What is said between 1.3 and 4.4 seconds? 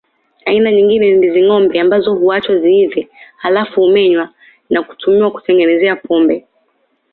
ngombe ambazo huachwa ziive halafu humenywa